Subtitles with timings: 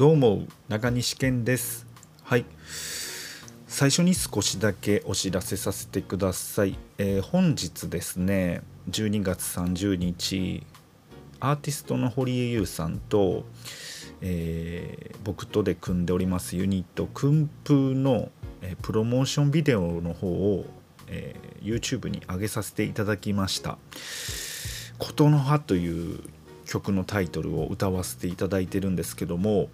[0.00, 1.86] どうも中西健です。
[2.22, 2.46] はい。
[3.66, 10.66] 最初に少しだけお知らせさせてください、えー、本日ですね12月30日
[11.38, 13.44] アーティストの堀江優さんと、
[14.22, 18.30] えー、僕とで組んでおりますユニットくんぷーの、
[18.62, 20.64] えー、プロモーションビデオの方を、
[21.08, 23.76] え YouTube に上げさせていただきました
[24.96, 26.20] 「琴の葉」という
[26.70, 29.70] 曲のタイトルを歌わせていただいてるんですけども、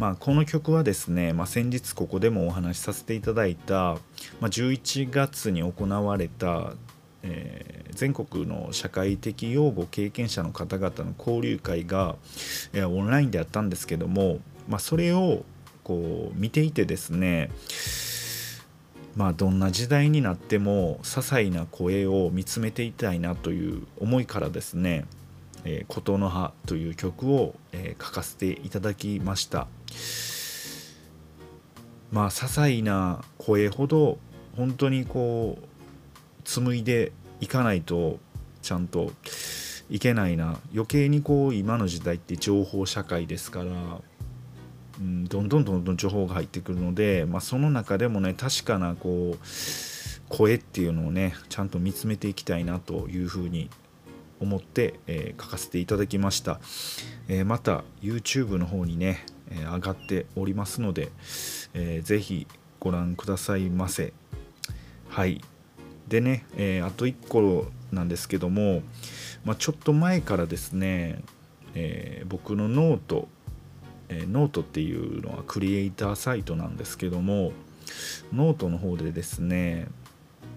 [0.00, 3.98] まあ、この曲はですね、まあ、先日ここでもお話しさせていただいた、
[4.40, 6.72] まあ、11月に行われた、
[7.22, 12.16] えー、全国の社会的養護経験者の方々の交流会が、
[12.72, 15.44] えー、オンラインであったんですけども、まあ、それを
[15.84, 17.52] こう見ていてですね
[19.14, 25.04] まあどんな時代になっても些細な声を見つめていたいなという思いからですね
[25.64, 29.66] 「えー、琴の葉」という曲を、えー、書かせていただきました。
[32.10, 34.18] まあ些細な声ほど
[34.56, 38.18] 本当にこう紡いでいかないと
[38.62, 39.12] ちゃんと
[39.88, 40.58] いけないな。
[40.72, 44.00] 余計にこう今の時代って情報社会ですから、
[45.00, 49.38] うん、どんどんどんどん情報が入ってくるので、まあ、その中でもね確かなこう
[50.28, 53.68] 声っていうのをねちゃんと見つめていきたいなというふうに
[54.40, 56.60] 思って、えー、書かせていただきました、
[57.28, 61.12] えー、また YouTube の方にね、えー、上がっておりますので、
[61.74, 62.46] えー、ぜひ
[62.78, 64.12] ご覧くださいませ。
[65.08, 65.40] はい。
[66.08, 68.82] でね、えあと1個なんですけども、
[69.44, 71.22] まあ、ちょっと前からですね、
[71.74, 73.28] え僕の note、
[74.08, 77.52] えノートっていうのはクリエイターサイトなんですけども
[78.32, 79.86] ノートの方でですね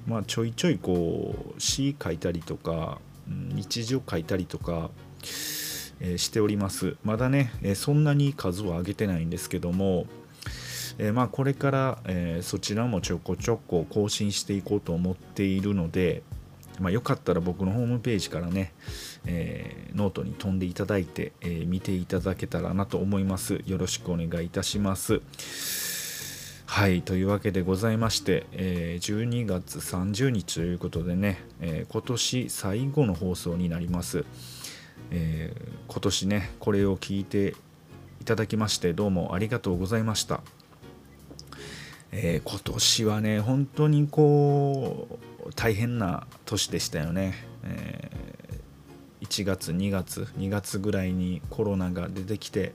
[0.08, 4.90] まあちょいちょいこう詩書いたりとか日常書いたりとか、
[6.00, 6.98] え、しております。
[7.04, 10.06] まだね、え、そんなに数を上げてないんですけども、
[10.98, 16.24] え、まあこれから、えそちらもちょこちょこ更新していこうと思っているので、
[16.80, 18.74] まあ、よかったら僕のホームページからね、
[19.26, 23.62] えノートに飛んでいただいて、え見ていただけたらなと思います。
[23.66, 25.93] よろしくお願いいたします。
[26.73, 34.25] はいというわけでございまして、えー、12月30日ということでね、えー、今年最後の放送になります、
[35.11, 37.53] えー、今年ねこれを聞いて
[38.22, 40.41] いただきましてどうもありがとうございました、
[42.11, 47.35] え今年はね本当にこう大変な年でしたよね、
[47.66, 48.09] え
[49.22, 52.73] 1月2月2月ぐらいにコロナが出てきて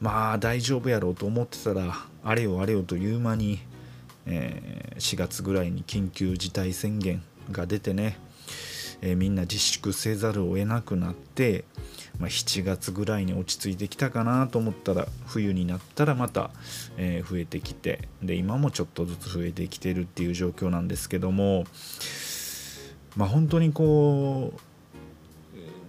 [0.00, 1.94] まあ大丈夫やろうと思ってたら
[2.24, 3.60] あれよあれよという間に、
[4.26, 7.22] えー、4月ぐらいに緊急事態宣言
[7.52, 8.18] が出てね、
[9.02, 11.64] えー、みんな自粛せざるを得なくなって、
[12.18, 16.50] まあ、7月ぐらいに落ち着いてきたかなと思ったら冬になったらまた、
[16.96, 21.64] えー、増えてきてで今もちょっとずつ増えてきてるっていう状況なんですけども
[23.16, 24.54] まあ本当にこ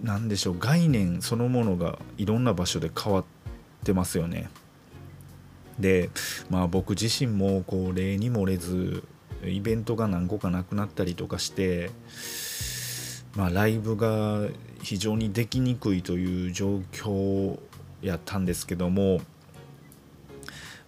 [0.02, 3.41] うなんでしょう概念そのものがいろんな場所で変わって
[3.82, 4.48] ってますよね。
[5.78, 6.10] で
[6.48, 9.02] まあ僕自身もこう例に漏れず
[9.44, 11.90] イベントが何個かなくなったりとかして
[13.34, 14.46] まあライブが
[14.82, 17.58] 非常にできにくいという状況
[18.02, 19.20] やったんですけども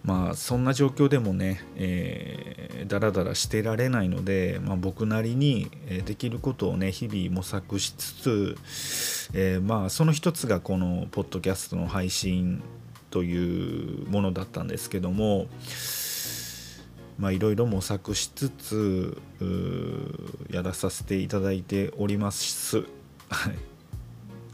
[0.03, 5.71] まあそんな状況でもね、えー、だらだらしてられないので、まあ、僕なりに
[6.05, 8.57] できることをね日々模索しつつ、
[9.33, 12.61] えー、まあその一つがこのポッドキャストの配信
[13.15, 15.47] というものだったんですけども
[17.17, 19.17] まあいろいろ模索しつつ
[20.51, 22.83] やらさせていただいております。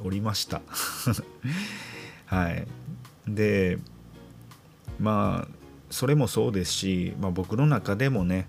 [0.03, 0.61] おりました。
[2.27, 2.67] はい。
[3.27, 3.79] で
[4.99, 5.53] まあ
[5.89, 8.47] それもそうですし、まあ、僕の中でもね、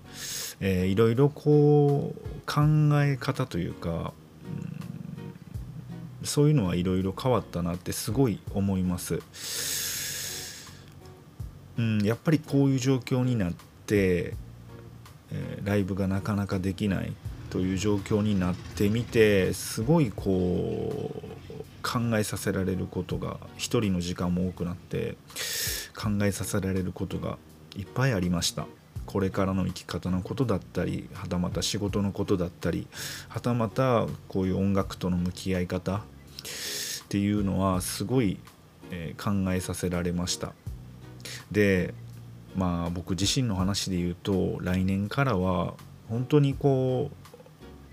[0.59, 2.61] えー、いろいろこう考
[3.01, 4.13] え方というか、
[6.21, 9.82] うん、そういうのはいろいろ変わったなってすごい思います。
[11.83, 13.53] うん、やっぱりこういう状況になっ
[13.85, 14.35] て、
[15.31, 17.13] えー、ライブがなかなかできない
[17.49, 21.33] という状況になってみてすごいこう
[21.83, 25.17] 考えさせられることが一人の時間も多くなって
[25.93, 27.37] 考えさせられることが
[27.75, 28.65] いっぱいありました。
[29.05, 32.87] これからの生き方のことだったりはたまた仕事のことだったり
[33.27, 36.01] はたまたこういう音楽との向き合い方っ
[37.09, 38.39] ていうのはすごい、
[38.91, 40.53] え、考えさせられました。
[41.51, 41.93] で
[42.55, 45.73] まあ僕自身の話で言うと来年からは
[46.09, 47.09] 本当にこ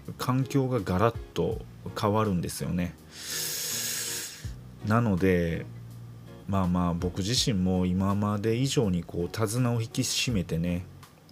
[0.09, 1.61] う環境がガラッと
[1.99, 2.95] 変わるんですよね。
[4.87, 5.67] なので
[6.49, 10.85] まあまあ僕自身も今まで以上にこう手綱を引き締めてね、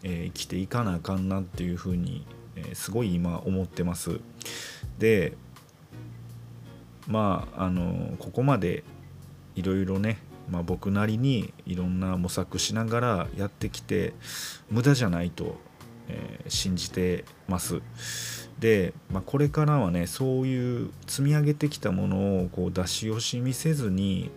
[0.02, 2.24] えー、生きていかなあかんなっていうふうに、
[2.56, 4.20] えー、すごい今思ってます。
[4.98, 5.36] で
[7.08, 8.84] まああのここまで
[9.56, 10.18] いろいろね、
[10.50, 14.14] まあ、僕なりにいろんな模索しながらやってきて
[14.70, 15.56] 無駄じゃないと、
[16.08, 17.80] えー、信じてます
[18.58, 24.30] で、まあ、これからはねそういう積み上げてきたものをこう出し惜しみせずに、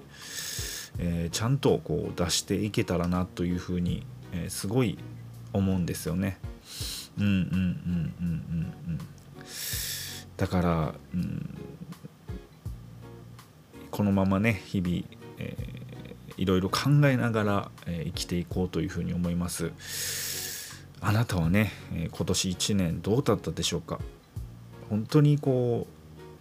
[1.00, 4.98] えー、ちゃんとこう出していけたらなというふうに、えー、すごい
[5.54, 6.38] 思うんですよね。
[7.18, 9.00] うんうんうんうんうんうん。
[10.38, 11.58] だから、うん、
[13.90, 15.04] このままね日々、
[15.40, 15.56] え、
[16.42, 19.72] いろいろ考えながら、え、生きていこうというふうに思います。
[21.00, 24.00] あなたはね、え、今年1年どうだったでしょうか？
[24.90, 25.86] 本当にこ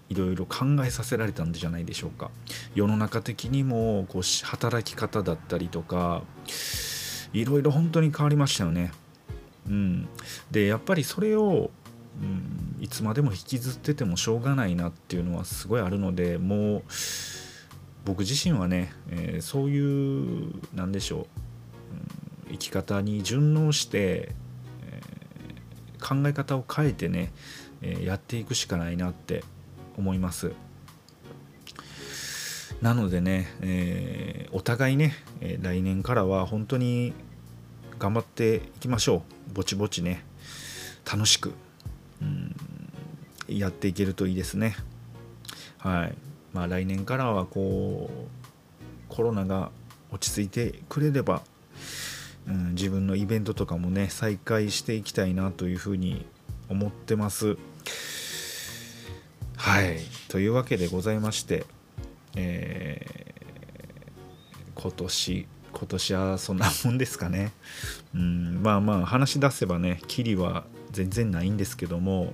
[0.09, 2.31] ういろいろ考えさせられたんじゃないでしょうか？
[2.75, 6.23] 世の中的にもこう働き方だったりとか
[7.35, 8.93] いろいろ本当に変わりましたよね。
[9.69, 10.09] うん、
[10.51, 11.71] でやっぱりそれを、
[12.23, 16.83] うん、いつまでも引きずっててもしょうがないなっていうのはすごいあるのでもう
[18.05, 21.27] 僕自身はね、えー、そういうなんでしょう、うん、
[22.53, 24.33] 生き方に順応して、
[24.91, 27.33] えー、考え方を変えてね、
[27.83, 29.45] えー、やっていくしかないなって
[29.97, 30.53] 思います。
[32.81, 37.13] なのでね、えー、お互いね、え、来年からは本当に
[37.99, 39.53] 頑張っていきましょう。
[39.53, 40.25] ぼちぼちね、
[41.11, 41.53] 楽しく、
[42.23, 42.57] うん、
[43.49, 44.77] やっていけるといいですね。
[45.77, 46.30] はい。
[46.53, 48.29] まあ来年からはこう、
[49.09, 49.71] コロナが
[50.11, 51.43] 落ち着いてくれれば、
[52.49, 56.27] うん、自分のイベントとかもね、再開していきたいなというふうに
[56.69, 57.57] 思ってます。
[59.57, 59.99] はい。
[60.29, 61.67] というわけでございまして、
[62.37, 67.53] えー、今年今年はそんなもんですかね。
[68.15, 72.33] うん、まあまあ話し出せばね、キリは全然ないんですけども、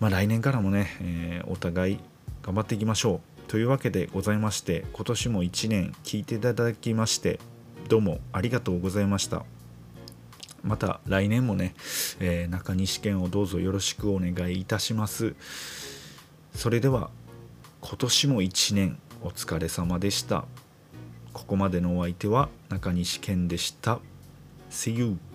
[0.00, 1.98] まあ来年からもね、えー、お互い
[2.42, 3.50] 頑張っていきましょう。
[3.50, 7.38] というわけでございまして、今年も1年聞いていただきまして、
[7.88, 9.44] どうもありがとうございました。
[10.62, 11.74] また来年もね、
[12.18, 15.34] えー、中西県をどうぞよろしくお願いいたします。
[16.54, 17.10] それでは
[17.80, 20.44] 今年も1年お疲れ様でした。
[21.32, 24.00] ここまでのお相手は中西健でした。
[24.70, 25.29] See you!